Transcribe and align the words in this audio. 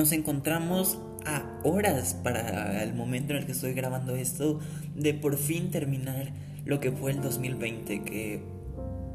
nos 0.00 0.12
encontramos 0.12 0.98
a 1.26 1.44
horas 1.62 2.14
para 2.14 2.82
el 2.82 2.94
momento 2.94 3.34
en 3.34 3.40
el 3.40 3.44
que 3.44 3.52
estoy 3.52 3.74
grabando 3.74 4.16
esto 4.16 4.58
de 4.94 5.12
por 5.12 5.36
fin 5.36 5.70
terminar 5.70 6.32
lo 6.64 6.80
que 6.80 6.90
fue 6.90 7.10
el 7.10 7.20
2020, 7.20 8.02
que 8.04 8.42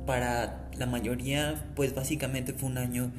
para 0.06 0.70
la 0.78 0.86
mayoría 0.86 1.72
pues 1.76 1.96
básicamente 1.96 2.54
fue 2.54 2.70
un 2.70 2.78
año 2.78 3.12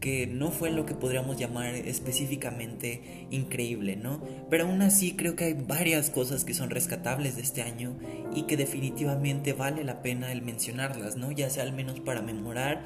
que 0.00 0.26
no 0.26 0.50
fue 0.50 0.70
lo 0.70 0.84
que 0.84 0.92
podríamos 0.92 1.38
llamar 1.38 1.74
específicamente 1.74 3.26
increíble, 3.30 3.96
¿no? 3.96 4.20
Pero 4.50 4.66
aún 4.66 4.82
así 4.82 5.12
creo 5.16 5.34
que 5.34 5.44
hay 5.44 5.54
varias 5.54 6.10
cosas 6.10 6.44
que 6.44 6.52
son 6.52 6.68
rescatables 6.68 7.36
de 7.36 7.42
este 7.42 7.62
año 7.62 7.96
y 8.34 8.42
que 8.42 8.58
definitivamente 8.58 9.54
vale 9.54 9.82
la 9.82 10.02
pena 10.02 10.30
el 10.30 10.42
mencionarlas, 10.42 11.16
¿no? 11.16 11.32
Ya 11.32 11.48
sea 11.48 11.62
al 11.62 11.72
menos 11.72 12.00
para 12.00 12.20
memorar 12.20 12.84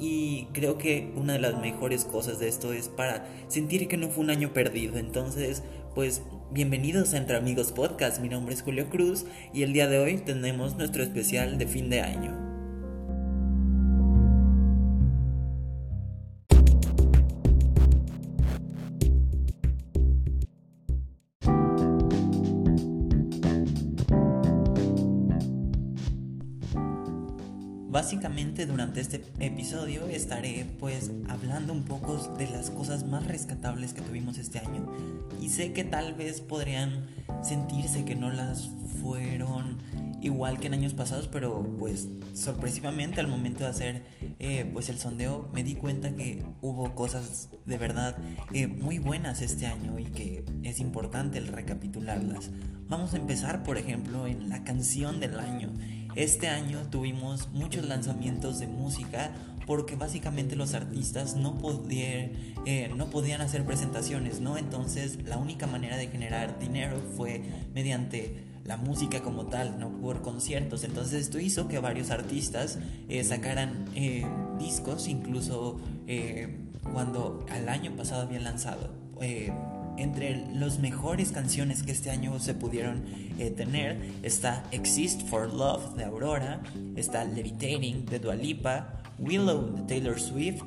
y 0.00 0.48
creo 0.52 0.78
que 0.78 1.12
una 1.14 1.34
de 1.34 1.38
las 1.38 1.60
mejores 1.60 2.04
cosas 2.04 2.38
de 2.38 2.48
esto 2.48 2.72
es 2.72 2.88
para 2.88 3.26
sentir 3.48 3.86
que 3.86 3.98
no 3.98 4.08
fue 4.08 4.24
un 4.24 4.30
año 4.30 4.52
perdido. 4.52 4.96
Entonces, 4.96 5.62
pues 5.94 6.22
bienvenidos 6.50 7.12
a 7.12 7.18
Entre 7.18 7.36
Amigos 7.36 7.72
Podcast. 7.72 8.20
Mi 8.20 8.30
nombre 8.30 8.54
es 8.54 8.62
Julio 8.62 8.88
Cruz 8.88 9.26
y 9.52 9.62
el 9.62 9.74
día 9.74 9.88
de 9.88 9.98
hoy 9.98 10.16
tenemos 10.16 10.76
nuestro 10.76 11.02
especial 11.02 11.58
de 11.58 11.66
fin 11.66 11.90
de 11.90 12.00
año. 12.00 12.49
Durante 28.90 29.16
este 29.16 29.22
episodio 29.38 30.08
estaré 30.08 30.66
pues 30.80 31.12
hablando 31.28 31.72
un 31.72 31.84
poco 31.84 32.16
de 32.36 32.50
las 32.50 32.70
cosas 32.70 33.06
más 33.06 33.24
rescatables 33.24 33.92
que 33.92 34.00
tuvimos 34.00 34.36
este 34.36 34.58
año. 34.58 34.92
Y 35.40 35.50
sé 35.50 35.72
que 35.72 35.84
tal 35.84 36.14
vez 36.14 36.40
podrían 36.40 37.06
sentirse 37.40 38.04
que 38.04 38.16
no 38.16 38.32
las 38.32 38.68
fueron 39.00 39.78
igual 40.22 40.58
que 40.58 40.66
en 40.66 40.74
años 40.74 40.92
pasados 40.92 41.28
pero 41.28 41.62
pues 41.78 42.08
sorpresivamente 42.34 43.20
al 43.20 43.28
momento 43.28 43.64
de 43.64 43.70
hacer 43.70 44.02
eh, 44.38 44.68
pues 44.72 44.88
el 44.88 44.98
sondeo 44.98 45.48
me 45.54 45.62
di 45.62 45.76
cuenta 45.76 46.14
que 46.14 46.42
hubo 46.60 46.94
cosas 46.94 47.48
de 47.64 47.78
verdad 47.78 48.18
eh, 48.52 48.66
muy 48.66 48.98
buenas 48.98 49.40
este 49.40 49.66
año 49.66 49.98
y 49.98 50.04
que 50.06 50.44
es 50.64 50.80
importante 50.80 51.38
el 51.38 51.46
recapitularlas. 51.46 52.50
Vamos 52.88 53.14
a 53.14 53.18
empezar 53.18 53.62
por 53.62 53.78
ejemplo 53.78 54.26
en 54.26 54.48
la 54.48 54.64
canción 54.64 55.20
del 55.20 55.38
año 55.38 55.70
este 56.16 56.48
año 56.48 56.78
tuvimos 56.90 57.48
muchos 57.52 57.86
lanzamientos 57.86 58.58
de 58.58 58.66
música 58.66 59.32
porque 59.66 59.94
básicamente 59.94 60.56
los 60.56 60.74
artistas 60.74 61.36
no, 61.36 61.58
podían, 61.58 62.32
eh, 62.66 62.90
no 62.96 63.08
podían 63.08 63.40
hacer 63.40 63.64
presentaciones, 63.64 64.40
¿no? 64.40 64.58
Entonces 64.58 65.22
la 65.24 65.36
única 65.36 65.68
manera 65.68 65.96
de 65.96 66.08
generar 66.08 66.58
dinero 66.58 67.00
fue 67.16 67.42
mediante 67.72 68.42
la 68.64 68.76
música 68.76 69.20
como 69.22 69.46
tal, 69.46 69.78
no 69.78 69.90
por 70.00 70.22
conciertos. 70.22 70.82
Entonces 70.82 71.20
esto 71.22 71.38
hizo 71.38 71.68
que 71.68 71.78
varios 71.78 72.10
artistas 72.10 72.78
eh, 73.08 73.22
sacaran 73.22 73.84
eh, 73.94 74.26
discos, 74.58 75.06
incluso 75.06 75.80
cuando 76.92 77.46
al 77.50 77.68
año 77.68 77.94
pasado 77.94 78.22
habían 78.22 78.42
lanzado 78.42 78.90
entre 80.02 80.46
las 80.54 80.78
mejores 80.78 81.32
canciones 81.32 81.82
que 81.82 81.92
este 81.92 82.10
año 82.10 82.38
se 82.38 82.54
pudieron 82.54 83.04
eh, 83.38 83.50
tener 83.50 84.00
está 84.22 84.64
Exist 84.70 85.22
for 85.28 85.52
Love 85.52 85.94
de 85.96 86.04
Aurora, 86.04 86.62
está 86.96 87.24
Levitating 87.24 88.06
de 88.06 88.18
Dua 88.18 88.34
Lipa, 88.34 89.00
Willow 89.18 89.76
de 89.76 89.82
Taylor 89.82 90.18
Swift, 90.18 90.62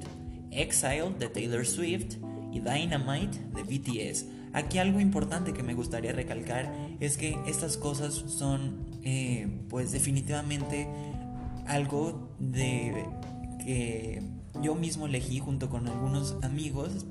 Exile 0.52 1.12
de 1.18 1.30
Taylor 1.30 1.66
Swift 1.66 2.18
y 2.52 2.60
Dynamite 2.60 3.40
de 3.56 3.64
BTS. 3.64 4.26
Aquí 4.54 4.78
algo 4.78 5.00
importante 5.00 5.52
que 5.54 5.64
me 5.64 5.74
gustaría 5.74 6.12
recalcar 6.12 6.72
es 7.00 7.18
que 7.18 7.38
estas 7.48 7.76
cosas 7.76 8.14
son 8.14 8.86
eh, 9.04 9.48
pues 9.70 9.92
definitivamente 9.92 10.88
algo 11.66 12.30
de 12.40 13.06
que 13.66 14.22
yo 14.62 14.76
mismo 14.76 15.08
elegí 15.08 15.40
junto 15.40 15.70
con 15.70 15.88
algunos 15.88 16.36
amigos 16.44 17.06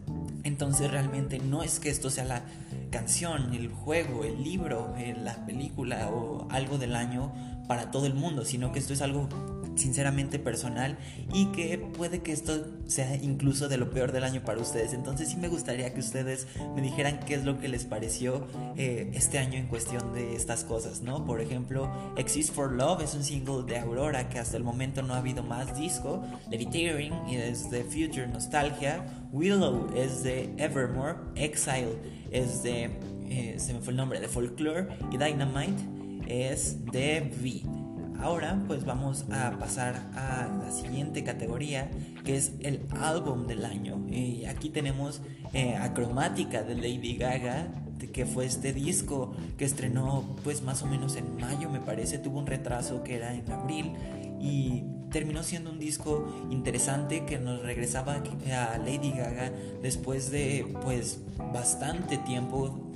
entonces 0.45 0.91
realmente 0.91 1.39
no 1.39 1.63
es 1.63 1.81
que 1.81 1.91
esto 1.91 2.11
sea 2.11 2.25
la 2.25 2.43
canción, 2.91 3.55
el 3.55 3.69
juego, 3.69 4.25
el 4.25 4.43
libro, 4.43 4.95
eh, 4.99 5.17
la 5.19 5.47
película 5.47 6.09
o 6.11 6.49
algo 6.51 6.79
del 6.79 6.95
año 6.95 7.33
para 7.69 7.91
todo 7.91 8.07
el 8.07 8.15
mundo, 8.15 8.45
sino 8.45 8.73
que 8.73 8.79
esto 8.79 8.93
es 8.93 9.03
algo 9.03 9.29
sinceramente 9.75 10.38
personal 10.38 10.99
y 11.33 11.47
que 11.47 11.78
puede 11.78 12.21
que 12.21 12.33
esto 12.33 12.66
sea 12.87 13.16
incluso 13.16 13.69
de 13.69 13.77
lo 13.77 13.91
peor 13.91 14.12
del 14.12 14.25
año 14.25 14.43
para 14.43 14.60
ustedes. 14.60 14.93
Entonces 14.93 15.28
sí 15.28 15.37
me 15.37 15.49
gustaría 15.49 15.93
que 15.94 16.00
ustedes 16.00 16.47
me 16.75 16.83
dijeran 16.83 17.21
qué 17.21 17.34
es 17.34 17.44
lo 17.44 17.59
que 17.59 17.69
les 17.69 17.84
pareció 17.84 18.47
eh, 18.77 19.11
este 19.15 19.38
año 19.38 19.59
en 19.59 19.66
cuestión 19.66 20.12
de 20.15 20.34
estas 20.34 20.65
cosas, 20.65 21.03
¿no? 21.03 21.25
Por 21.25 21.41
ejemplo, 21.41 21.91
Exist 22.16 22.55
for 22.55 22.72
Love 22.72 23.03
es 23.03 23.15
un 23.15 23.25
single 23.25 23.62
de 23.66 23.78
Aurora 23.78 24.28
que 24.28 24.38
hasta 24.38 24.56
el 24.56 24.65
momento 24.65 25.03
no 25.03 25.15
ha 25.15 25.19
habido 25.19 25.43
más 25.43 25.78
disco. 25.78 26.22
Levitating 26.50 27.12
es 27.28 27.71
de 27.71 27.84
Future 27.84 28.27
Nostalgia. 28.27 29.05
Willow 29.32 29.93
es 29.97 30.22
de 30.22 30.53
Evermore. 30.59 31.16
Exile 31.34 31.97
es 32.31 32.62
de... 32.62 32.91
Eh, 33.28 33.56
se 33.59 33.72
me 33.72 33.81
fue 33.81 33.93
el 33.93 33.97
nombre, 33.97 34.21
de 34.21 34.28
Folklore. 34.28 34.88
Y 35.11 35.16
Dynamite 35.16 35.82
es 36.28 36.84
de 36.87 37.32
V. 37.41 37.81
Ahora 38.21 38.62
pues 38.67 38.84
vamos 38.84 39.25
a 39.31 39.53
pasar 39.59 39.95
a 40.15 40.49
la 40.62 40.71
siguiente 40.71 41.25
categoría 41.25 41.91
que 42.25 42.37
es 42.37 42.53
el 42.61 42.81
álbum 43.00 43.47
del 43.47 43.65
año. 43.65 44.05
Y 44.09 44.45
aquí 44.45 44.71
tenemos 44.71 45.21
eh, 45.53 45.77
Acromática 45.77 46.62
de 46.62 46.75
Lady 46.75 47.17
Gaga, 47.17 47.69
que 48.12 48.27
fue 48.27 48.47
este 48.47 48.73
disco 48.73 49.33
que 49.56 49.65
estrenó 49.65 50.25
pues 50.45 50.62
más 50.62 50.83
o 50.83 50.87
menos 50.87 51.17
en 51.17 51.37
mayo 51.37 51.71
me 51.71 51.81
parece, 51.81 52.19
tuvo 52.19 52.39
un 52.39 52.47
retraso 52.47 53.03
que 53.03 53.17
era 53.17 53.34
en 53.34 53.50
abril 53.50 53.93
y 54.41 54.83
terminó 55.11 55.43
siendo 55.43 55.71
un 55.71 55.79
disco 55.79 56.27
interesante 56.50 57.25
que 57.25 57.39
nos 57.39 57.62
regresaba 57.62 58.15
a 58.15 58.79
Lady 58.79 59.12
Gaga 59.12 59.53
después 59.83 60.31
de 60.31 60.67
pues 60.83 61.21
bastante 61.53 62.17
tiempo 62.19 62.92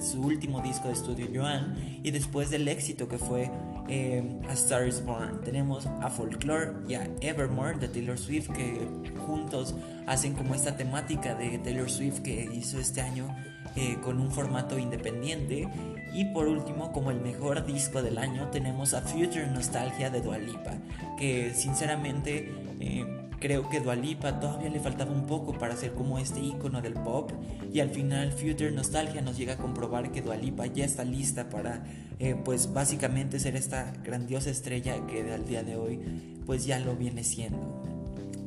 su 0.00 0.20
último 0.22 0.60
disco 0.60 0.88
de 0.88 0.94
estudio 0.94 1.28
Joan 1.32 1.76
y 2.02 2.10
después 2.10 2.50
del 2.50 2.68
éxito 2.68 3.08
que 3.08 3.18
fue 3.18 3.50
eh, 3.88 4.22
A 4.48 4.52
Star 4.52 4.86
is 4.86 5.04
Born. 5.04 5.40
Tenemos 5.42 5.86
a 5.86 6.10
Folklore 6.10 6.72
y 6.88 6.94
a 6.94 7.08
Evermore 7.20 7.78
de 7.78 7.88
Taylor 7.88 8.18
Swift 8.18 8.50
que 8.50 8.86
juntos 9.26 9.74
hacen 10.06 10.34
como 10.34 10.54
esta 10.54 10.76
temática 10.76 11.34
de 11.34 11.58
Taylor 11.58 11.90
Swift 11.90 12.20
que 12.20 12.48
hizo 12.52 12.78
este 12.78 13.00
año 13.00 13.34
eh, 13.76 13.96
con 14.02 14.20
un 14.20 14.30
formato 14.30 14.78
independiente. 14.78 15.68
Y 16.12 16.24
por 16.26 16.48
último, 16.48 16.90
como 16.92 17.10
el 17.10 17.20
mejor 17.20 17.64
disco 17.66 18.02
del 18.02 18.18
año, 18.18 18.48
tenemos 18.50 18.94
a 18.94 19.02
Future 19.02 19.46
Nostalgia 19.46 20.10
de 20.10 20.20
Dua 20.20 20.38
Lipa, 20.38 20.72
que 21.18 21.52
sinceramente 21.54 22.50
eh, 22.80 23.17
Creo 23.40 23.68
que 23.68 23.80
Dualipa 23.80 24.40
todavía 24.40 24.68
le 24.68 24.80
faltaba 24.80 25.12
un 25.12 25.26
poco 25.26 25.56
para 25.56 25.76
ser 25.76 25.92
como 25.92 26.18
este 26.18 26.40
icono 26.40 26.82
del 26.82 26.94
pop 26.94 27.30
y 27.72 27.78
al 27.80 27.90
final 27.90 28.32
Future 28.32 28.72
Nostalgia 28.72 29.20
nos 29.20 29.36
llega 29.36 29.54
a 29.54 29.56
comprobar 29.56 30.10
que 30.10 30.22
Dualipa 30.22 30.66
ya 30.66 30.84
está 30.84 31.04
lista 31.04 31.48
para 31.48 31.84
eh, 32.18 32.34
pues 32.44 32.72
básicamente 32.72 33.38
ser 33.38 33.54
esta 33.54 33.92
grandiosa 34.02 34.50
estrella 34.50 35.06
que 35.06 35.32
al 35.32 35.46
día 35.46 35.62
de 35.62 35.76
hoy 35.76 36.00
pues 36.46 36.66
ya 36.66 36.80
lo 36.80 36.96
viene 36.96 37.22
siendo. 37.22 37.82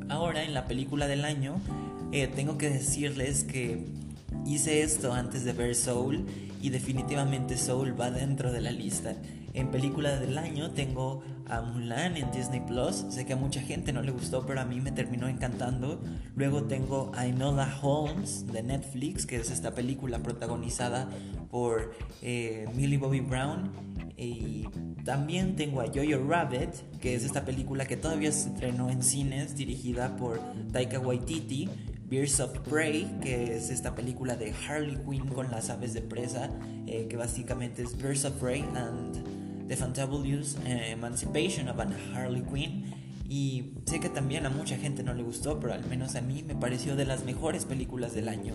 Ahora 0.10 0.44
en 0.44 0.54
la 0.54 0.68
película 0.68 1.08
del 1.08 1.24
año 1.24 1.62
eh, 2.12 2.28
tengo 2.28 2.58
que 2.58 2.70
decirles 2.70 3.46
que 3.46 3.86
hice 4.46 4.82
esto 4.84 5.14
antes 5.14 5.46
de 5.46 5.54
ver 5.54 5.74
Soul 5.74 6.26
y 6.62 6.70
definitivamente 6.70 7.58
Soul 7.58 8.00
va 8.00 8.12
dentro 8.12 8.52
de 8.52 8.60
la 8.60 8.72
lista. 8.72 9.16
En 9.54 9.70
película 9.70 10.18
del 10.18 10.38
año 10.38 10.72
tengo 10.72 11.24
a 11.48 11.62
Mulan 11.62 12.16
en 12.16 12.32
Disney 12.32 12.62
Plus. 12.62 13.06
Sé 13.10 13.26
que 13.26 13.34
a 13.34 13.36
mucha 13.36 13.62
gente 13.62 13.92
no 13.92 14.02
le 14.02 14.12
gustó, 14.12 14.46
pero 14.46 14.62
a 14.62 14.66
mí 14.66 14.80
me 14.80 14.92
terminó 14.92 15.28
encantando. 15.28 16.02
Luego 16.36 16.64
tengo 16.64 17.12
a 17.16 17.26
Enola 17.26 17.78
Holmes 17.82 18.48
de 18.48 18.64
Netflix, 18.64 19.26
que 19.26 19.36
es 19.36 19.52
esta 19.52 19.76
película 19.76 20.20
protagonizada 20.20 21.10
por 21.50 21.92
eh, 22.22 22.68
Millie 22.76 22.98
Bobby 22.98 23.20
Brown. 23.20 23.72
Y 24.16 24.68
también 25.04 25.56
tengo 25.56 25.82
a 25.82 25.88
Jojo 25.88 26.26
Rabbit, 26.28 26.70
que 27.02 27.16
es 27.16 27.26
esta 27.26 27.44
película 27.44 27.86
que 27.86 27.98
todavía 27.98 28.32
se 28.32 28.50
estrenó 28.50 28.90
en 28.90 29.04
cines, 29.04 29.56
dirigida 29.56 30.16
por 30.16 30.40
Taika 30.72 31.00
Waititi. 31.00 31.70
Birds 32.08 32.42
of 32.42 32.58
Prey, 32.68 33.10
que 33.22 33.56
es 33.56 33.70
esta 33.70 33.96
película 33.96 34.36
de 34.36 34.54
Harley 34.68 34.98
Quinn 34.98 35.28
con 35.28 35.50
las 35.50 35.70
aves 35.70 35.94
de 35.94 36.02
presa, 36.02 36.50
eh, 36.86 37.08
que 37.10 37.16
básicamente 37.16 37.84
es 37.84 37.98
Birds 37.98 38.26
of 38.26 38.34
Prey 38.34 38.66
and 38.76 39.41
The 39.72 39.78
Fantabulous 39.78 40.58
eh, 40.66 40.92
Emancipation 40.92 41.70
of 41.70 41.80
Harley 42.14 42.42
Quinn. 42.42 42.94
Y 43.30 43.72
sé 43.86 44.02
que 44.02 44.10
también 44.10 44.46
a 44.46 44.50
mucha 44.50 44.76
gente 44.76 45.02
no 45.02 45.14
le 45.14 45.24
gustó, 45.24 45.62
pero 45.62 45.74
al 45.74 45.86
menos 45.86 46.16
a 46.16 46.22
mí 46.22 46.44
me 46.46 46.56
pareció 46.56 46.98
de 46.98 47.06
las 47.06 47.24
mejores 47.24 47.64
películas 47.64 48.14
del 48.14 48.28
año. 48.28 48.54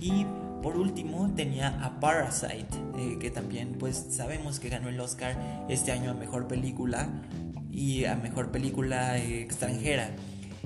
Y 0.00 0.24
por 0.62 0.78
último 0.78 1.30
tenía 1.36 1.84
a 1.84 2.00
Parasite, 2.00 2.78
eh, 2.96 3.18
que 3.20 3.30
también 3.30 3.76
pues 3.78 4.06
sabemos 4.08 4.58
que 4.58 4.70
ganó 4.70 4.88
el 4.88 4.98
Oscar 5.00 5.66
este 5.68 5.92
año 5.92 6.12
a 6.12 6.14
Mejor 6.14 6.48
Película 6.48 7.10
y 7.70 8.06
a 8.06 8.16
Mejor 8.16 8.50
Película 8.50 9.18
extranjera. 9.18 10.16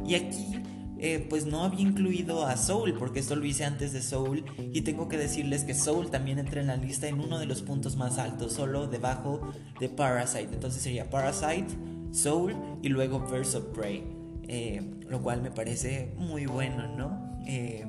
Y 0.07 0.15
aquí 0.15 0.63
eh, 0.99 1.27
pues 1.29 1.47
no 1.47 1.63
había 1.63 1.81
incluido 1.81 2.47
a 2.47 2.57
Soul, 2.57 2.95
porque 2.99 3.21
esto 3.21 3.37
lo 3.37 3.45
hice 3.45 3.65
antes 3.65 3.93
de 3.93 4.03
Soul, 4.03 4.45
y 4.73 4.81
tengo 4.83 5.09
que 5.09 5.17
decirles 5.17 5.65
que 5.65 5.75
Soul 5.75 6.11
también 6.11 6.39
entra 6.39 6.61
en 6.61 6.67
la 6.67 6.77
lista 6.77 7.09
en 7.09 7.21
uno 7.21 7.39
de 7.39 7.47
los 7.47 7.63
puntos 7.63 7.97
más 7.97 8.19
altos, 8.19 8.53
solo 8.53 8.89
debajo 8.89 9.41
de 9.81 9.89
Parasite. 9.89 10.53
Entonces 10.53 10.83
sería 10.83 11.09
Parasite, 11.09 11.69
Soul 12.11 12.57
y 12.83 12.89
luego 12.89 13.21
Birds 13.21 13.55
of 13.55 13.65
Prey, 13.67 14.05
eh, 14.49 14.83
lo 15.09 15.23
cual 15.23 15.43
me 15.43 15.51
parece 15.51 16.15
muy 16.17 16.47
bueno, 16.47 16.89
¿no? 16.97 17.39
Eh, 17.47 17.87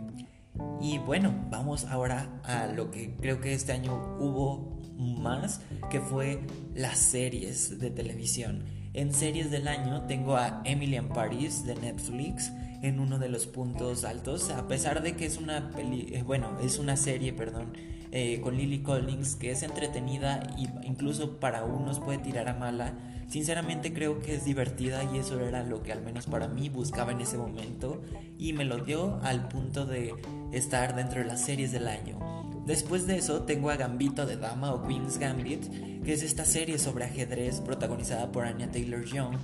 y 0.82 0.98
bueno, 0.98 1.34
vamos 1.50 1.86
ahora 1.86 2.42
a 2.44 2.68
lo 2.68 2.92
que 2.92 3.16
creo 3.16 3.40
que 3.40 3.54
este 3.54 3.72
año 3.72 4.18
hubo 4.20 4.78
más, 4.98 5.62
que 5.90 6.02
fue 6.02 6.42
las 6.76 7.00
series 7.00 7.80
de 7.80 7.90
televisión. 7.90 8.66
En 8.94 9.14
series 9.14 9.52
del 9.52 9.68
año 9.68 10.04
tengo 10.04 10.36
a 10.36 10.62
Emily 10.66 10.98
in 10.98 11.10
Paris 11.10 11.66
de 11.66 11.76
Netflix 11.76 12.52
en 12.82 13.00
uno 13.00 13.20
de 13.20 13.30
los 13.30 13.48
puntos 13.48 14.04
altos, 14.04 14.50
a 14.50 14.68
pesar 14.68 15.02
de 15.02 15.16
que 15.16 15.26
es 15.26 15.38
una 15.38 15.72
peli, 15.72 16.10
eh, 16.14 16.24
bueno, 16.24 16.58
es 16.62 16.80
una 16.80 16.96
serie, 16.96 17.34
perdón, 17.34 17.74
eh, 18.12 18.42
con 18.42 18.58
Lily 18.58 18.80
Collins 18.80 19.36
que 19.36 19.52
es 19.52 19.62
entretenida 19.62 20.42
y 20.58 20.68
incluso 20.88 21.40
para 21.40 21.64
unos 21.64 22.00
puede 22.00 22.18
tirar 22.18 22.48
a 22.48 22.56
mala. 22.56 22.94
Sinceramente 23.28 23.94
creo 23.94 24.20
que 24.20 24.34
es 24.34 24.46
divertida 24.46 25.04
y 25.14 25.20
eso 25.20 25.40
era 25.40 25.64
lo 25.64 25.84
que 25.84 25.92
al 25.92 26.02
menos 26.02 26.26
para 26.26 26.48
mí 26.48 26.70
buscaba 26.70 27.12
en 27.12 27.22
ese 27.22 27.38
momento 27.38 28.02
y 28.40 28.54
me 28.54 28.66
lo 28.66 28.80
dio 28.80 29.20
al 29.22 29.48
punto 29.48 29.86
de 29.86 30.16
estar 30.52 30.96
dentro 30.96 31.20
de 31.20 31.28
las 31.28 31.42
series 31.42 31.72
del 31.72 31.88
año. 31.88 32.18
Después 32.66 33.06
de 33.06 33.18
eso 33.18 33.44
tengo 33.44 33.70
a 33.70 33.76
Gambito 33.76 34.26
de 34.26 34.38
Dama 34.38 34.74
o 34.74 34.88
Queen's 34.88 35.20
Gambit, 35.20 36.04
que 36.04 36.14
es 36.14 36.24
esta 36.24 36.46
serie 36.46 36.80
sobre 36.80 37.06
ajedrez 37.06 37.62
protagonizada 37.62 38.32
por 38.32 38.46
Anya 38.46 38.72
Taylor 38.72 39.06
Young, 39.06 39.38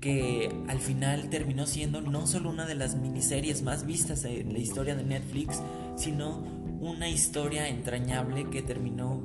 que 0.00 0.50
al 0.68 0.78
final 0.78 1.28
terminó 1.28 1.66
siendo 1.66 2.00
no 2.00 2.26
solo 2.26 2.50
una 2.50 2.66
de 2.66 2.74
las 2.74 2.96
miniseries 2.96 3.62
más 3.62 3.84
vistas 3.84 4.24
en 4.24 4.52
la 4.52 4.58
historia 4.58 4.94
de 4.94 5.04
Netflix, 5.04 5.60
sino 5.96 6.38
una 6.80 7.08
historia 7.08 7.68
entrañable 7.68 8.48
que 8.50 8.62
terminó 8.62 9.20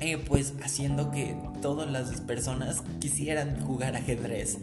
eh, 0.00 0.18
pues 0.18 0.54
haciendo 0.62 1.10
que 1.10 1.36
todas 1.62 1.90
las 1.90 2.20
personas 2.20 2.82
quisieran 3.00 3.60
jugar 3.60 3.96
ajedrez. 3.96 4.58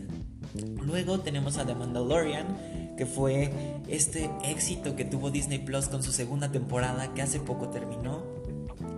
Luego 0.85 1.21
tenemos 1.21 1.57
a 1.57 1.65
The 1.65 1.75
Mandalorian, 1.75 2.95
que 2.97 3.05
fue 3.05 3.51
este 3.87 4.29
éxito 4.43 4.95
que 4.95 5.05
tuvo 5.05 5.31
Disney 5.31 5.59
Plus 5.59 5.87
con 5.87 6.03
su 6.03 6.11
segunda 6.11 6.51
temporada 6.51 7.13
que 7.13 7.21
hace 7.21 7.39
poco 7.39 7.69
terminó. 7.69 8.23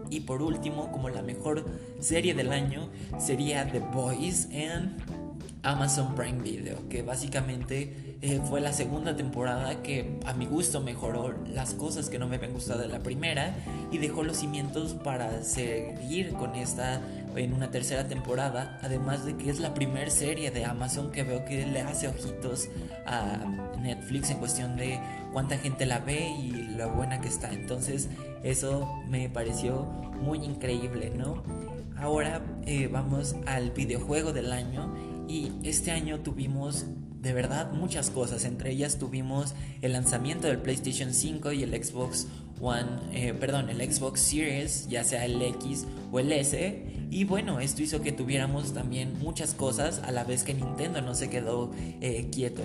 Y 0.09 0.21
por 0.21 0.41
último, 0.41 0.91
como 0.91 1.09
la 1.09 1.21
mejor 1.21 1.65
serie 1.99 2.33
del 2.33 2.51
año, 2.51 2.89
sería 3.19 3.71
The 3.71 3.79
Boys 3.79 4.47
en 4.51 4.97
Amazon 5.63 6.13
Prime 6.13 6.41
Video, 6.41 6.87
que 6.89 7.01
básicamente 7.01 8.17
eh, 8.21 8.41
fue 8.49 8.59
la 8.59 8.73
segunda 8.73 9.15
temporada 9.15 9.81
que 9.81 10.19
a 10.25 10.33
mi 10.33 10.45
gusto 10.45 10.81
mejoró 10.81 11.33
las 11.53 11.73
cosas 11.73 12.09
que 12.09 12.19
no 12.19 12.27
me 12.27 12.35
habían 12.35 12.53
gustado 12.53 12.81
de 12.81 12.89
la 12.89 12.99
primera 12.99 13.55
y 13.91 13.97
dejó 13.97 14.23
los 14.23 14.37
cimientos 14.37 14.93
para 14.93 15.41
seguir 15.43 16.33
con 16.33 16.55
esta 16.55 17.01
en 17.35 17.53
una 17.53 17.71
tercera 17.71 18.07
temporada, 18.07 18.77
además 18.83 19.25
de 19.25 19.35
que 19.37 19.49
es 19.49 19.59
la 19.59 19.73
primera 19.73 20.09
serie 20.11 20.51
de 20.51 20.65
Amazon 20.65 21.11
que 21.11 21.23
veo 21.23 21.45
que 21.45 21.65
le 21.65 21.81
hace 21.81 22.07
ojitos 22.07 22.69
a 23.05 23.39
Netflix 23.81 24.29
en 24.29 24.37
cuestión 24.37 24.75
de 24.75 24.99
cuánta 25.31 25.57
gente 25.57 25.85
la 25.85 25.99
ve 25.99 26.29
y 26.29 26.51
lo 26.75 26.89
buena 26.91 27.21
que 27.21 27.29
está. 27.29 27.51
Entonces 27.51 28.09
eso 28.43 29.01
me 29.07 29.29
pareció 29.29 29.83
muy 30.21 30.43
increíble, 30.43 31.11
¿no? 31.15 31.41
Ahora 31.97 32.41
eh, 32.65 32.87
vamos 32.91 33.35
al 33.45 33.71
videojuego 33.71 34.33
del 34.33 34.51
año 34.51 34.93
y 35.27 35.51
este 35.63 35.91
año 35.91 36.19
tuvimos 36.19 36.85
de 37.21 37.33
verdad 37.33 37.71
muchas 37.71 38.09
cosas. 38.09 38.45
Entre 38.45 38.71
ellas 38.71 38.99
tuvimos 38.99 39.55
el 39.81 39.93
lanzamiento 39.93 40.47
del 40.47 40.59
PlayStation 40.59 41.13
5 41.13 41.53
y 41.53 41.63
el 41.63 41.83
Xbox 41.83 42.27
One, 42.61 42.85
eh, 43.11 43.33
perdón, 43.33 43.69
el 43.69 43.81
Xbox 43.91 44.19
Series, 44.19 44.87
ya 44.89 45.03
sea 45.03 45.25
el 45.25 45.41
X 45.41 45.85
o 46.11 46.19
el 46.19 46.31
S. 46.31 46.85
Y 47.09 47.23
bueno, 47.23 47.59
esto 47.59 47.81
hizo 47.81 48.01
que 48.01 48.11
tuviéramos 48.11 48.73
también 48.73 49.17
muchas 49.19 49.53
cosas 49.53 50.01
a 50.03 50.11
la 50.11 50.23
vez 50.23 50.43
que 50.43 50.53
Nintendo 50.53 51.01
no 51.01 51.15
se 51.15 51.29
quedó 51.29 51.71
eh, 52.01 52.29
quieto. 52.31 52.63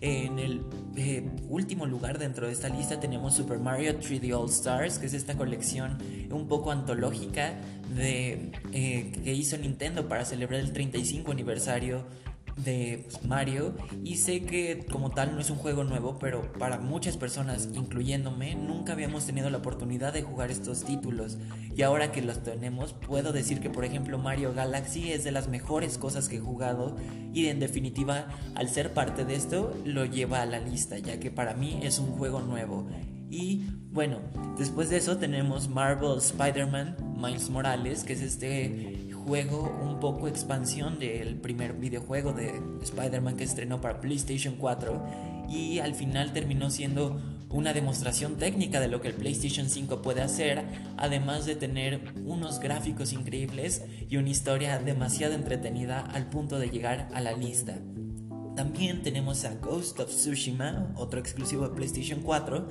En 0.00 0.38
el 0.38 0.62
eh, 0.96 1.28
último 1.48 1.86
lugar 1.86 2.18
dentro 2.18 2.46
de 2.46 2.52
esta 2.52 2.68
lista 2.68 3.00
tenemos 3.00 3.34
Super 3.34 3.58
Mario 3.58 3.98
3D 3.98 4.38
All 4.38 4.48
Stars, 4.50 4.98
que 4.98 5.06
es 5.06 5.14
esta 5.14 5.36
colección 5.36 5.98
un 6.30 6.48
poco 6.48 6.70
antológica 6.70 7.54
de, 7.94 8.52
que 8.72 9.34
hizo 9.34 9.56
Nintendo 9.56 10.08
para 10.08 10.24
celebrar 10.24 10.60
el 10.60 10.72
35 10.72 11.32
aniversario 11.32 12.04
de 12.56 13.06
Mario 13.26 13.74
y 14.02 14.16
sé 14.16 14.42
que 14.42 14.86
como 14.90 15.10
tal 15.10 15.34
no 15.34 15.40
es 15.40 15.50
un 15.50 15.58
juego 15.58 15.84
nuevo, 15.84 16.18
pero 16.18 16.52
para 16.54 16.78
muchas 16.78 17.16
personas, 17.16 17.68
incluyéndome, 17.74 18.54
nunca 18.54 18.92
habíamos 18.92 19.26
tenido 19.26 19.50
la 19.50 19.58
oportunidad 19.58 20.12
de 20.12 20.22
jugar 20.22 20.50
estos 20.50 20.84
títulos. 20.84 21.38
Y 21.74 21.82
ahora 21.82 22.12
que 22.12 22.22
los 22.22 22.42
tenemos 22.42 22.94
puedo 22.94 23.32
decir 23.32 23.60
que 23.60 23.70
por 23.70 23.84
ejemplo 23.84 24.18
Mario 24.18 24.54
Galaxy 24.54 25.12
es 25.12 25.24
de 25.24 25.32
las 25.32 25.48
mejores 25.48 25.98
cosas 25.98 26.28
que 26.28 26.36
he 26.36 26.40
jugado 26.40 26.96
y 27.34 27.48
en 27.48 27.60
definitiva 27.60 28.28
al 28.54 28.68
ser 28.68 28.94
parte 28.94 29.24
de 29.24 29.34
esto 29.34 29.76
lo 29.84 30.06
lleva 30.06 30.40
a 30.40 30.46
la 30.46 30.58
lista 30.58 30.98
ya 30.98 31.20
que 31.20 31.30
para 31.30 31.54
mí 31.54 31.80
es 31.82 31.98
un 31.98 32.12
juego 32.12 32.40
nuevo 32.40 32.86
y 33.30 33.64
bueno, 33.90 34.20
después 34.58 34.90
de 34.90 34.98
eso 34.98 35.16
tenemos 35.16 35.68
Marvel 35.68 36.18
Spider-Man 36.18 36.96
Miles 37.16 37.50
Morales, 37.50 38.04
que 38.04 38.12
es 38.12 38.22
este 38.22 39.12
juego 39.26 39.76
un 39.82 39.98
poco 39.98 40.28
expansión 40.28 40.98
del 40.98 41.36
primer 41.36 41.72
videojuego 41.72 42.32
de 42.32 42.60
Spider-Man 42.82 43.36
que 43.36 43.44
estrenó 43.44 43.80
para 43.80 44.00
PlayStation 44.00 44.54
4 44.56 45.02
y 45.48 45.80
al 45.80 45.94
final 45.94 46.32
terminó 46.32 46.70
siendo 46.70 47.20
una 47.50 47.72
demostración 47.72 48.36
técnica 48.36 48.80
de 48.80 48.88
lo 48.88 49.00
que 49.00 49.08
el 49.08 49.14
PlayStation 49.14 49.68
5 49.68 50.02
puede 50.02 50.20
hacer, 50.20 50.62
además 50.96 51.46
de 51.46 51.56
tener 51.56 52.00
unos 52.24 52.60
gráficos 52.60 53.12
increíbles 53.12 53.82
y 54.08 54.16
una 54.16 54.28
historia 54.28 54.78
demasiado 54.78 55.34
entretenida 55.34 56.00
al 56.00 56.28
punto 56.28 56.58
de 56.58 56.70
llegar 56.70 57.08
a 57.14 57.20
la 57.20 57.32
lista. 57.32 57.78
También 58.56 59.02
tenemos 59.02 59.44
a 59.44 59.54
Ghost 59.54 60.00
of 60.00 60.08
Tsushima, 60.08 60.92
otro 60.96 61.20
exclusivo 61.20 61.68
de 61.68 61.74
PlayStation 61.74 62.20
4, 62.22 62.68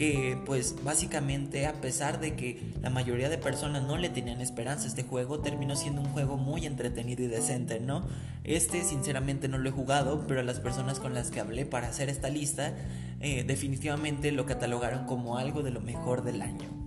que 0.00 0.38
pues 0.46 0.82
básicamente 0.82 1.66
a 1.66 1.74
pesar 1.82 2.20
de 2.20 2.34
que 2.34 2.58
la 2.80 2.88
mayoría 2.88 3.28
de 3.28 3.36
personas 3.36 3.82
no 3.82 3.98
le 3.98 4.08
tenían 4.08 4.40
esperanza 4.40 4.86
a 4.86 4.88
este 4.88 5.02
juego, 5.02 5.40
terminó 5.40 5.76
siendo 5.76 6.00
un 6.00 6.08
juego 6.08 6.38
muy 6.38 6.64
entretenido 6.64 7.22
y 7.22 7.26
decente, 7.26 7.80
¿no? 7.80 8.08
Este 8.42 8.82
sinceramente 8.82 9.46
no 9.46 9.58
lo 9.58 9.68
he 9.68 9.72
jugado, 9.72 10.24
pero 10.26 10.42
las 10.42 10.58
personas 10.58 11.00
con 11.00 11.12
las 11.12 11.30
que 11.30 11.40
hablé 11.40 11.66
para 11.66 11.88
hacer 11.88 12.08
esta 12.08 12.30
lista 12.30 12.72
eh, 13.20 13.44
definitivamente 13.46 14.32
lo 14.32 14.46
catalogaron 14.46 15.04
como 15.04 15.36
algo 15.36 15.62
de 15.62 15.70
lo 15.70 15.82
mejor 15.82 16.24
del 16.24 16.40
año. 16.40 16.79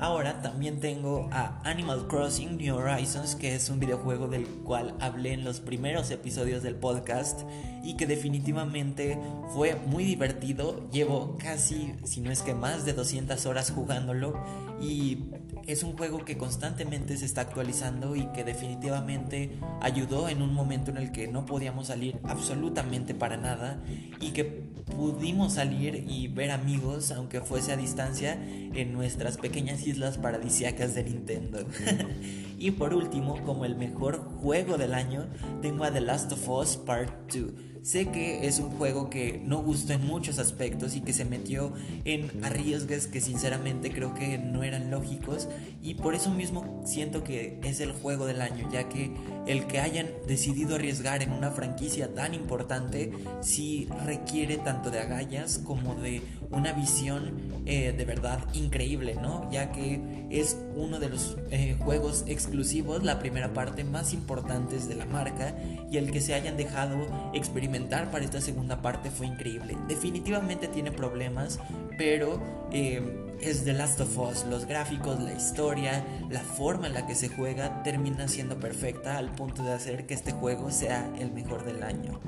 Ahora 0.00 0.40
también 0.42 0.78
tengo 0.78 1.28
a 1.32 1.60
Animal 1.64 2.06
Crossing 2.06 2.56
New 2.56 2.76
Horizons, 2.76 3.34
que 3.34 3.56
es 3.56 3.68
un 3.68 3.80
videojuego 3.80 4.28
del 4.28 4.46
cual 4.46 4.94
hablé 5.00 5.32
en 5.32 5.42
los 5.42 5.58
primeros 5.58 6.12
episodios 6.12 6.62
del 6.62 6.76
podcast 6.76 7.40
y 7.82 7.96
que 7.96 8.06
definitivamente 8.06 9.18
fue 9.54 9.74
muy 9.74 10.04
divertido. 10.04 10.88
Llevo 10.90 11.36
casi, 11.38 11.94
si 12.04 12.20
no 12.20 12.30
es 12.30 12.42
que 12.42 12.54
más 12.54 12.84
de 12.84 12.92
200 12.92 13.44
horas 13.46 13.72
jugándolo 13.72 14.40
y 14.80 15.24
es 15.66 15.82
un 15.82 15.96
juego 15.96 16.24
que 16.24 16.38
constantemente 16.38 17.16
se 17.16 17.24
está 17.24 17.42
actualizando 17.42 18.16
y 18.16 18.26
que 18.32 18.44
definitivamente 18.44 19.58
ayudó 19.80 20.28
en 20.28 20.42
un 20.42 20.54
momento 20.54 20.90
en 20.90 20.98
el 20.98 21.12
que 21.12 21.28
no 21.28 21.46
podíamos 21.46 21.88
salir 21.88 22.18
absolutamente 22.24 23.14
para 23.14 23.36
nada 23.36 23.82
y 24.20 24.30
que 24.30 24.44
pudimos 24.44 25.54
salir 25.54 26.04
y 26.08 26.28
ver 26.28 26.50
amigos, 26.50 27.10
aunque 27.10 27.40
fuese 27.40 27.72
a 27.72 27.76
distancia, 27.76 28.34
en 28.42 28.92
nuestras 28.92 29.36
pequeñas 29.36 29.86
islas 29.86 30.18
paradisiacas 30.18 30.94
de 30.94 31.04
Nintendo. 31.04 31.66
y 32.58 32.70
por 32.72 32.94
último, 32.94 33.42
como 33.44 33.64
el 33.64 33.76
mejor 33.76 34.24
juego 34.40 34.78
del 34.78 34.94
año, 34.94 35.26
tengo 35.60 35.84
a 35.84 35.92
The 35.92 36.00
Last 36.00 36.32
of 36.32 36.48
Us 36.48 36.76
Part 36.76 37.32
2 37.32 37.68
Sé 37.88 38.04
que 38.08 38.46
es 38.46 38.58
un 38.58 38.68
juego 38.72 39.08
que 39.08 39.40
no 39.46 39.62
gustó 39.62 39.94
en 39.94 40.06
muchos 40.06 40.38
aspectos 40.38 40.94
y 40.94 41.00
que 41.00 41.14
se 41.14 41.24
metió 41.24 41.72
en 42.04 42.44
arriesgues 42.44 43.06
que 43.06 43.22
sinceramente 43.22 43.90
creo 43.90 44.12
que 44.12 44.36
no 44.36 44.62
eran 44.62 44.90
lógicos 44.90 45.48
y 45.82 45.94
por 45.94 46.14
eso 46.14 46.30
mismo 46.30 46.82
siento 46.84 47.24
que 47.24 47.58
es 47.64 47.80
el 47.80 47.92
juego 47.92 48.26
del 48.26 48.42
año, 48.42 48.68
ya 48.70 48.90
que 48.90 49.14
el 49.46 49.66
que 49.66 49.80
hayan 49.80 50.10
decidido 50.26 50.74
arriesgar 50.74 51.22
en 51.22 51.32
una 51.32 51.50
franquicia 51.50 52.12
tan 52.12 52.34
importante 52.34 53.10
sí 53.40 53.88
requiere 54.04 54.58
tanto 54.58 54.90
de 54.90 55.00
agallas 55.00 55.56
como 55.56 55.94
de 55.94 56.20
una 56.50 56.72
visión 56.72 57.32
eh, 57.66 57.92
de 57.96 58.04
verdad 58.04 58.40
increíble, 58.54 59.14
¿no? 59.20 59.50
Ya 59.50 59.72
que 59.72 60.00
es 60.30 60.56
uno 60.74 60.98
de 60.98 61.08
los 61.08 61.36
eh, 61.50 61.76
juegos 61.78 62.24
exclusivos, 62.26 63.02
la 63.02 63.18
primera 63.18 63.52
parte 63.52 63.84
más 63.84 64.12
importantes 64.12 64.88
de 64.88 64.94
la 64.94 65.06
marca 65.06 65.54
y 65.90 65.98
el 65.98 66.10
que 66.10 66.20
se 66.20 66.34
hayan 66.34 66.56
dejado 66.56 66.96
experimentar 67.34 68.10
para 68.10 68.24
esta 68.24 68.40
segunda 68.40 68.80
parte 68.80 69.10
fue 69.10 69.26
increíble. 69.26 69.76
Definitivamente 69.86 70.68
tiene 70.68 70.92
problemas, 70.92 71.58
pero 71.96 72.40
eh, 72.72 73.02
es 73.40 73.64
The 73.64 73.74
Last 73.74 74.00
of 74.00 74.18
Us. 74.18 74.44
Los 74.48 74.66
gráficos, 74.66 75.20
la 75.20 75.34
historia, 75.34 76.04
la 76.30 76.40
forma 76.40 76.86
en 76.86 76.94
la 76.94 77.06
que 77.06 77.14
se 77.14 77.28
juega 77.28 77.82
termina 77.82 78.28
siendo 78.28 78.58
perfecta 78.58 79.18
al 79.18 79.30
punto 79.32 79.62
de 79.62 79.72
hacer 79.72 80.06
que 80.06 80.14
este 80.14 80.32
juego 80.32 80.70
sea 80.70 81.10
el 81.18 81.32
mejor 81.32 81.64
del 81.64 81.82
año. 81.82 82.20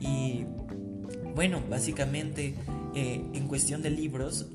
Y 0.00 0.44
bueno, 1.34 1.62
básicamente 1.70 2.54
eh, 2.94 3.24
en 3.32 3.48
cuestión 3.48 3.82
de 3.82 3.90
libros 3.90 4.46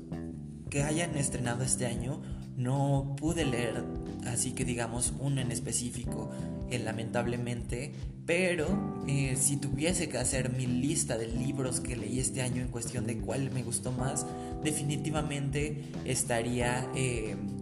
que 0.70 0.82
hayan 0.82 1.16
estrenado 1.16 1.64
este 1.64 1.86
año, 1.86 2.20
no 2.56 3.14
pude 3.18 3.44
leer, 3.44 3.84
así 4.26 4.52
que 4.52 4.64
digamos, 4.64 5.14
uno 5.20 5.40
en 5.40 5.52
específico, 5.52 6.30
eh, 6.70 6.78
lamentablemente, 6.78 7.92
pero 8.26 9.04
eh, 9.06 9.36
si 9.36 9.56
tuviese 9.56 10.08
que 10.08 10.18
hacer 10.18 10.52
mi 10.52 10.66
lista 10.66 11.16
de 11.16 11.28
libros 11.28 11.80
que 11.80 11.96
leí 11.96 12.18
este 12.18 12.42
año 12.42 12.60
en 12.60 12.68
cuestión 12.68 13.06
de 13.06 13.18
cuál 13.18 13.50
me 13.50 13.62
gustó 13.62 13.92
más, 13.92 14.26
definitivamente 14.62 15.84
estaría 16.04 16.90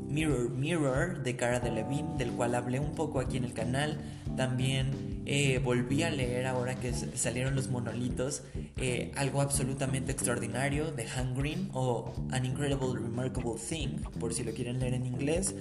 Mirror 0.09 0.51
Mirror 0.51 1.23
de 1.23 1.37
Cara 1.37 1.61
de 1.61 1.71
Levine, 1.71 2.17
del 2.17 2.31
cual 2.33 2.55
hablé 2.55 2.81
un 2.81 2.95
poco 2.95 3.21
aquí 3.21 3.37
en 3.37 3.45
el 3.45 3.53
canal. 3.53 4.01
También 4.37 5.16
eh, 5.27 5.61
volví 5.63 6.03
a 6.03 6.11
leer 6.11 6.47
ahora 6.47 6.77
que 6.77 6.93
salieron 6.93 7.55
los 7.55 7.69
monolitos 7.69 8.43
eh, 8.77 9.11
algo 9.17 9.41
absolutamente 9.41 10.13
extraordinario 10.13 10.93
de 10.93 11.07
Han 11.09 11.35
Green 11.35 11.69
o 11.73 12.15
An 12.31 12.45
Incredible 12.45 12.95
Remarkable 12.95 13.55
Thing, 13.69 14.03
por 14.21 14.33
si 14.33 14.45
lo 14.45 14.53
quieren 14.53 14.79
leer 14.79 14.95
en 14.95 15.07
inglés. 15.07 15.55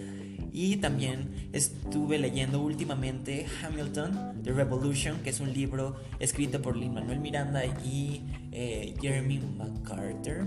Y 0.51 0.77
también 0.77 1.49
estuve 1.53 2.17
leyendo 2.17 2.61
últimamente 2.61 3.45
Hamilton, 3.61 4.41
The 4.43 4.51
Revolution, 4.51 5.19
que 5.23 5.29
es 5.29 5.39
un 5.39 5.53
libro 5.53 5.95
escrito 6.19 6.61
por 6.61 6.75
Lin 6.75 6.93
Manuel 6.93 7.19
Miranda 7.19 7.65
y 7.65 8.21
eh, 8.51 8.93
Jeremy 9.01 9.39
McCarter, 9.39 10.45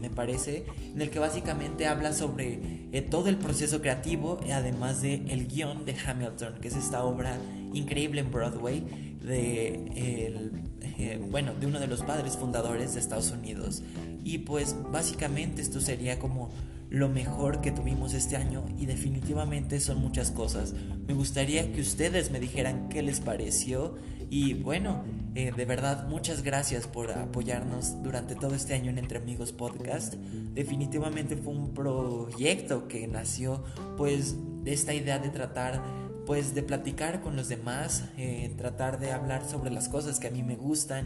me 0.00 0.08
parece, 0.08 0.64
en 0.94 1.02
el 1.02 1.10
que 1.10 1.18
básicamente 1.18 1.86
habla 1.86 2.12
sobre 2.12 2.88
eh, 2.92 3.02
todo 3.02 3.28
el 3.28 3.36
proceso 3.36 3.82
creativo, 3.82 4.40
además 4.52 5.02
de 5.02 5.14
el 5.28 5.46
guion 5.46 5.84
de 5.84 5.94
Hamilton, 5.94 6.54
que 6.60 6.68
es 6.68 6.76
esta 6.76 7.04
obra 7.04 7.36
increíble 7.74 8.22
en 8.22 8.30
Broadway 8.30 8.82
de 9.22 10.60
eh, 11.00 11.18
bueno, 11.30 11.54
de 11.54 11.66
uno 11.66 11.80
de 11.80 11.86
los 11.86 12.02
padres 12.02 12.36
fundadores 12.36 12.94
de 12.94 13.00
Estados 13.00 13.30
Unidos. 13.30 13.82
Y 14.22 14.38
pues 14.38 14.76
básicamente 14.92 15.62
esto 15.62 15.80
sería 15.80 16.18
como 16.18 16.50
lo 16.90 17.08
mejor 17.08 17.60
que 17.60 17.70
tuvimos 17.70 18.14
este 18.14 18.36
año 18.36 18.66
y 18.76 18.86
definitivamente 18.86 19.80
son 19.80 19.98
muchas 19.98 20.32
cosas. 20.32 20.74
Me 21.06 21.14
gustaría 21.14 21.72
que 21.72 21.80
ustedes 21.80 22.30
me 22.32 22.40
dijeran 22.40 22.88
qué 22.88 23.02
les 23.02 23.20
pareció 23.20 23.94
y 24.28 24.54
bueno, 24.54 25.04
eh, 25.36 25.52
de 25.56 25.64
verdad 25.64 26.08
muchas 26.08 26.42
gracias 26.42 26.88
por 26.88 27.12
apoyarnos 27.12 28.02
durante 28.02 28.34
todo 28.34 28.54
este 28.56 28.74
año 28.74 28.90
en 28.90 28.98
Entre 28.98 29.18
Amigos 29.18 29.52
Podcast. 29.52 30.14
Definitivamente 30.14 31.36
fue 31.36 31.52
un 31.52 31.74
proyecto 31.74 32.88
que 32.88 33.06
nació 33.06 33.64
pues 33.96 34.36
de 34.64 34.72
esta 34.72 34.92
idea 34.92 35.20
de 35.20 35.30
tratar 35.30 35.82
pues 36.30 36.54
de 36.54 36.62
platicar 36.62 37.22
con 37.22 37.34
los 37.34 37.48
demás, 37.48 38.04
eh, 38.16 38.54
tratar 38.56 39.00
de 39.00 39.10
hablar 39.10 39.44
sobre 39.44 39.68
las 39.72 39.88
cosas 39.88 40.20
que 40.20 40.28
a 40.28 40.30
mí 40.30 40.44
me 40.44 40.54
gustan 40.54 41.04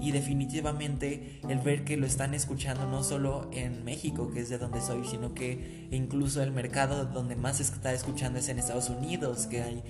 y 0.00 0.10
definitivamente 0.10 1.38
el 1.48 1.60
ver 1.60 1.84
que 1.84 1.96
lo 1.96 2.06
están 2.06 2.34
escuchando 2.34 2.84
no 2.88 3.04
solo 3.04 3.48
en 3.52 3.84
México, 3.84 4.32
que 4.34 4.40
es 4.40 4.48
de 4.48 4.58
donde 4.58 4.80
soy, 4.80 5.04
sino 5.04 5.32
que 5.32 5.86
incluso 5.92 6.42
el 6.42 6.50
mercado 6.50 7.04
donde 7.04 7.36
más 7.36 7.58
se 7.58 7.62
está 7.62 7.92
escuchando 7.92 8.40
es 8.40 8.48
en 8.48 8.58
Estados 8.58 8.90
Unidos, 8.90 9.46
que 9.46 9.62
hay 9.62 9.80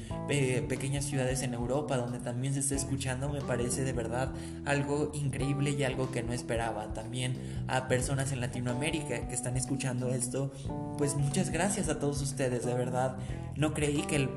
pequeñas 0.68 1.06
ciudades 1.06 1.40
en 1.40 1.54
Europa 1.54 1.96
donde 1.96 2.18
también 2.18 2.52
se 2.52 2.60
está 2.60 2.74
escuchando, 2.74 3.30
me 3.30 3.40
parece 3.40 3.84
de 3.84 3.94
verdad 3.94 4.34
algo 4.66 5.12
increíble 5.14 5.70
y 5.70 5.82
algo 5.84 6.10
que 6.10 6.22
no 6.22 6.34
esperaba. 6.34 6.92
También 6.92 7.64
a 7.68 7.88
personas 7.88 8.32
en 8.32 8.42
Latinoamérica 8.42 9.28
que 9.28 9.34
están 9.34 9.56
escuchando 9.56 10.10
esto, 10.10 10.52
pues 10.98 11.14
muchas 11.14 11.48
gracias 11.48 11.88
a 11.88 11.98
todos 11.98 12.20
ustedes, 12.20 12.66
de 12.66 12.74
verdad. 12.74 13.16
No 13.56 13.72
creí 13.72 14.02
que 14.02 14.16
el 14.16 14.28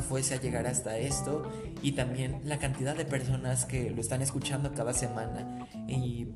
fuese 0.00 0.34
a 0.34 0.40
llegar 0.40 0.66
hasta 0.66 0.96
esto 0.96 1.42
y 1.82 1.92
también 1.92 2.40
la 2.44 2.58
cantidad 2.58 2.96
de 2.96 3.04
personas 3.04 3.64
que 3.66 3.90
lo 3.90 4.00
están 4.00 4.22
escuchando 4.22 4.72
cada 4.72 4.92
semana. 4.94 5.66
Y 5.88 6.28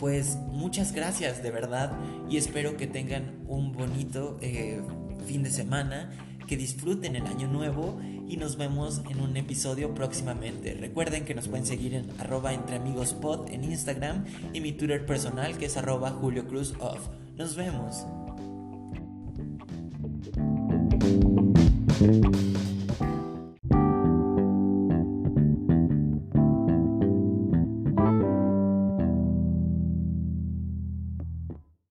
pues 0.00 0.36
muchas 0.50 0.92
gracias 0.92 1.42
de 1.42 1.50
verdad 1.50 1.92
y 2.28 2.36
espero 2.36 2.76
que 2.76 2.86
tengan 2.86 3.44
un 3.46 3.72
bonito 3.72 4.38
eh, 4.40 4.80
fin 5.26 5.42
de 5.42 5.50
semana, 5.50 6.10
que 6.48 6.56
disfruten 6.56 7.14
el 7.14 7.26
año 7.26 7.46
nuevo 7.46 8.00
y 8.26 8.36
nos 8.36 8.56
vemos 8.56 9.02
en 9.10 9.20
un 9.20 9.36
episodio 9.36 9.94
próximamente. 9.94 10.74
Recuerden 10.74 11.24
que 11.24 11.34
nos 11.34 11.48
pueden 11.48 11.66
seguir 11.66 11.94
en 11.94 12.10
arroba 12.18 12.52
entre 12.52 12.76
amigos 12.76 13.16
en 13.48 13.64
Instagram 13.64 14.24
y 14.52 14.60
mi 14.60 14.72
Twitter 14.72 15.06
personal 15.06 15.56
que 15.56 15.66
es 15.66 15.76
arroba 15.76 16.10
Julio 16.10 16.48
Cruz 16.48 16.74
Off. 16.80 17.08
Nos 17.36 17.56
vemos. 17.56 18.04